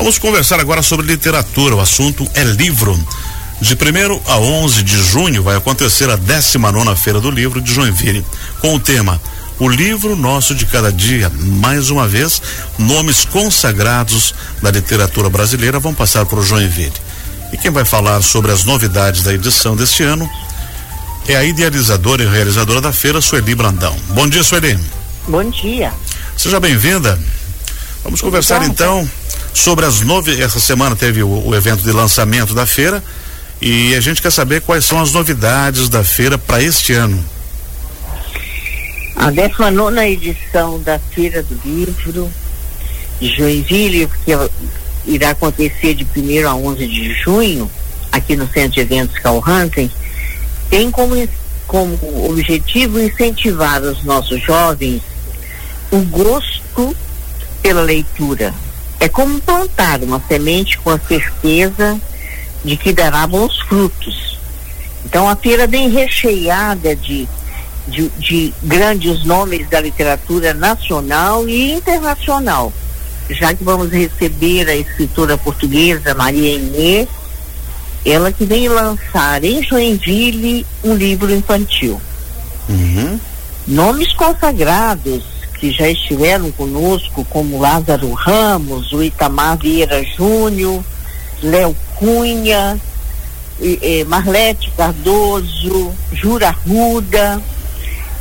[0.00, 1.76] Vamos conversar agora sobre literatura.
[1.76, 2.98] O assunto é livro.
[3.60, 8.24] De 1 a 11 de junho vai acontecer a 19 Feira do Livro de Joinville,
[8.62, 9.20] com o tema
[9.58, 11.30] O Livro Nosso de Cada Dia.
[11.38, 12.40] Mais uma vez,
[12.78, 16.94] nomes consagrados da literatura brasileira vão passar por Joinville.
[17.52, 20.28] E quem vai falar sobre as novidades da edição deste ano
[21.28, 23.94] é a idealizadora e realizadora da feira, Sueli Brandão.
[24.14, 24.80] Bom dia, Sueli.
[25.28, 25.92] Bom dia.
[26.38, 27.20] Seja bem-vinda.
[28.02, 29.06] Vamos conversar então
[29.52, 30.40] sobre as nove.
[30.40, 33.02] Essa semana teve o, o, evento de lançamento da feira
[33.60, 37.22] e a gente quer saber quais são as novidades da feira para este ano.
[39.16, 42.30] A 19 edição da Feira do Livro
[43.20, 44.32] de Joinville, que
[45.04, 47.70] irá acontecer de 1 a 11 de junho,
[48.10, 49.90] aqui no Centro de Eventos Hansen,
[50.70, 51.28] tem como,
[51.66, 55.02] como objetivo incentivar os nossos jovens
[55.90, 56.96] o gosto
[57.62, 58.54] pela leitura.
[59.00, 61.98] É como plantar uma semente com a certeza
[62.62, 64.38] de que dará bons frutos.
[65.06, 67.26] Então a feira bem recheada de,
[67.88, 72.70] de, de grandes nomes da literatura nacional e internacional.
[73.30, 77.08] Já que vamos receber a escritora portuguesa Maria Inês,
[78.04, 82.00] ela que vem lançar em Joinville um livro infantil.
[82.68, 83.18] Uhum.
[83.66, 90.82] Nomes consagrados que já estiveram conosco, como Lázaro Ramos, o Itamar Vieira Júnior,
[91.42, 92.80] Léo Cunha,
[94.06, 97.42] Marlete Cardoso, Jura Ruda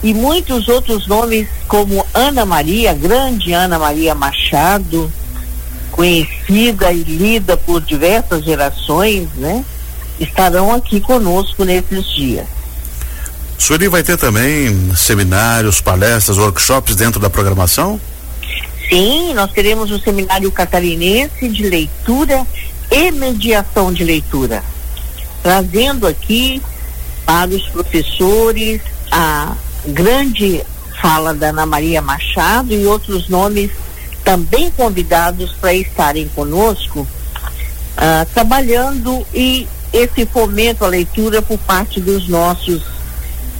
[0.00, 5.10] e muitos outros nomes como Ana Maria, grande Ana Maria Machado,
[5.90, 9.64] conhecida e lida por diversas gerações, né?
[10.20, 12.46] Estarão aqui conosco nesses dias.
[13.58, 18.00] Sueli vai ter também seminários, palestras, workshops dentro da programação?
[18.88, 22.46] Sim, nós teremos o seminário catarinense de leitura
[22.90, 24.62] e mediação de leitura,
[25.42, 26.62] trazendo aqui
[27.24, 29.54] para os professores a
[29.86, 30.62] grande
[31.00, 33.70] fala da Ana Maria Machado e outros nomes
[34.22, 42.28] também convidados para estarem conosco, uh, trabalhando e esse fomento à leitura por parte dos
[42.28, 42.93] nossos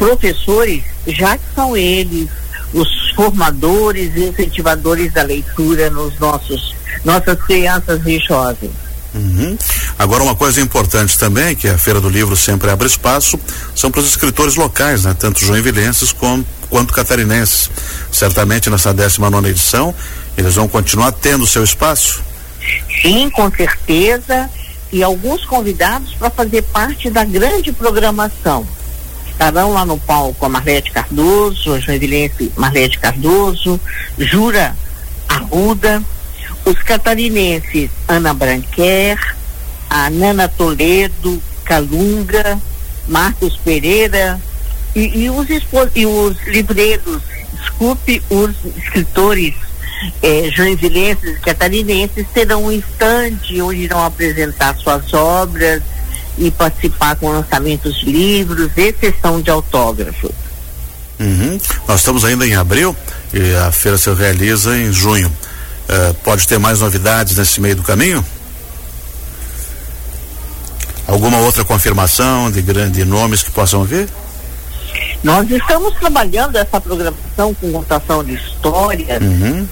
[0.00, 2.26] professores, já que são eles
[2.72, 6.74] os formadores e incentivadores da leitura nos nossos
[7.04, 8.72] nossas crianças e jovens.
[9.14, 9.58] Uhum.
[9.98, 13.38] Agora uma coisa importante também que a Feira do Livro sempre abre espaço
[13.74, 15.14] são para os escritores locais, né?
[15.18, 17.70] Tanto joinvilenses como, quanto catarinenses.
[18.10, 19.94] Certamente nessa 19 nona edição
[20.38, 22.22] eles vão continuar tendo seu espaço.
[23.02, 24.48] Sim, com certeza
[24.90, 28.66] e alguns convidados para fazer parte da grande programação
[29.40, 33.80] estarão lá no palco a Marlete Cardoso, a joinvilense Marlete Cardoso,
[34.18, 34.76] Jura
[35.26, 36.04] Arruda,
[36.66, 39.18] os catarinenses Ana Branquer,
[39.88, 42.60] a Nana Toledo, Calunga,
[43.08, 44.38] Marcos Pereira
[44.94, 45.46] e, e, os,
[45.94, 47.22] e os livreiros,
[47.54, 49.54] desculpe, os escritores
[50.22, 55.82] eh, joinvilenses e catarinenses terão um instante onde irão apresentar suas obras,
[56.40, 60.32] e participar com lançamentos de livros e sessão de autógrafos.
[61.20, 61.60] Uhum.
[61.86, 62.96] Nós estamos ainda em abril
[63.32, 65.28] e a feira se realiza em junho.
[65.28, 68.24] Uh, pode ter mais novidades nesse meio do caminho?
[71.06, 74.08] Alguma outra confirmação de grandes nomes que possam vir?
[75.22, 79.68] Nós estamos trabalhando essa programação com contação de histórias, uhum.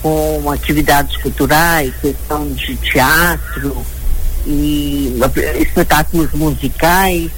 [0.00, 3.84] com atividades culturais, questão de teatro,
[4.46, 5.16] e
[5.60, 7.30] espetáculos musicais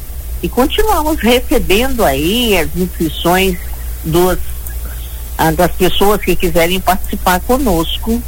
[0.43, 3.57] e continuamos recebendo aí as inscrições
[4.05, 4.39] dos,
[5.39, 8.23] ah, das pessoas que quiserem participar conosco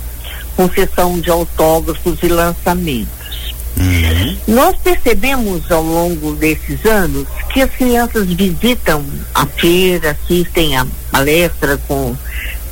[0.56, 3.54] com sessão de autógrafos e lançamentos.
[3.76, 4.36] Uhum.
[4.48, 9.04] Nós percebemos ao longo desses anos que as crianças visitam
[9.34, 12.16] a feira, assistem a palestra com,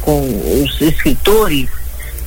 [0.00, 1.68] com os escritores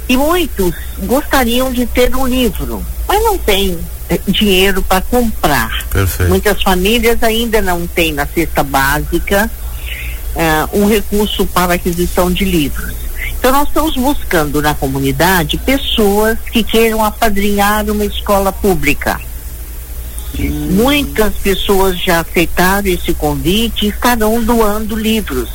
[0.08, 5.86] e muitos gostariam de ter um livro mas não tem eh, dinheiro para comprar.
[5.90, 6.30] Perfeito.
[6.30, 9.50] Muitas famílias ainda não têm na cesta básica
[10.36, 12.96] uh, um recurso para aquisição de livros.
[13.40, 19.20] Então nós estamos buscando na comunidade pessoas que queiram apadrinhar uma escola pública.
[20.40, 20.70] Hum.
[20.72, 25.50] Muitas pessoas já aceitaram esse convite e estarão doando livros.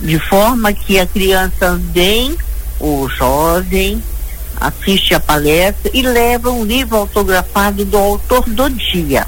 [0.00, 2.36] De forma que a criança vem,
[2.78, 4.02] o jovem,
[4.60, 9.26] assiste a palestra e leva um livro autografado do autor do dia.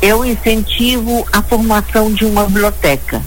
[0.00, 3.22] Eu incentivo a formação de uma biblioteca,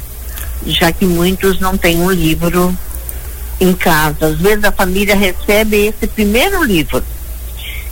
[0.65, 2.75] já que muitos não têm um livro
[3.59, 4.27] em casa.
[4.27, 7.03] Às vezes a família recebe esse primeiro livro.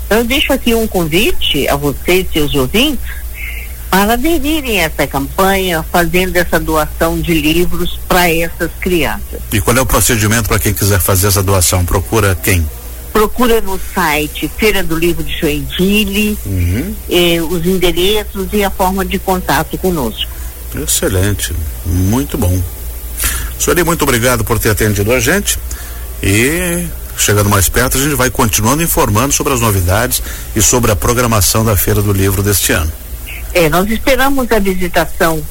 [0.05, 3.20] Então eu deixo aqui um convite a vocês, seus ouvintes,
[3.91, 9.41] para aderirem a essa campanha, fazendo essa doação de livros para essas crianças.
[9.51, 11.83] E qual é o procedimento para quem quiser fazer essa doação?
[11.83, 12.65] Procura quem?
[13.11, 16.95] Procura no site Feira do Livro de Joinville, uhum.
[17.09, 20.31] eh, os endereços e a forma de contato conosco.
[20.73, 21.53] Excelente,
[21.85, 22.57] muito bom.
[23.59, 25.59] Sueli, muito obrigado por ter atendido a gente
[26.23, 26.85] e
[27.17, 30.23] chegando mais perto a gente vai continuando informando sobre as novidades
[30.55, 33.00] e sobre a programação da Feira do Livro deste ano.
[33.53, 35.43] É, nós esperamos a visitação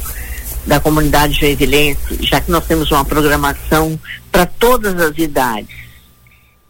[0.67, 3.99] da comunidade joinvilense, já que nós temos uma programação
[4.31, 5.77] para todas as idades.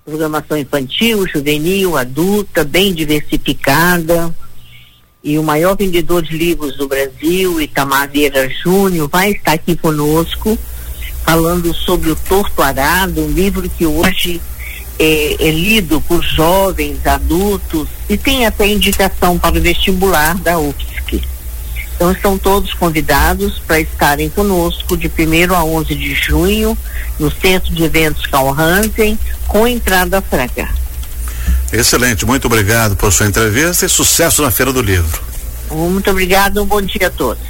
[0.05, 4.35] Programação infantil, juvenil, adulta, bem diversificada.
[5.23, 10.59] E o maior vendedor de livros do Brasil, Itamar Vieira Júnior, vai estar aqui conosco,
[11.25, 14.41] falando sobre o Torto Arado, um livro que hoje
[14.99, 21.00] é, é, lido por jovens, adultos e tem até indicação para o vestibular da UFSC.
[22.00, 26.79] Então estão todos convidados para estarem conosco de 1 a 11 de junho
[27.19, 30.67] no Centro de Eventos Carl Hansen com entrada franca.
[31.70, 35.20] Excelente, muito obrigado por sua entrevista e sucesso na Feira do Livro.
[35.70, 37.43] Muito obrigado, um bom dia a todos.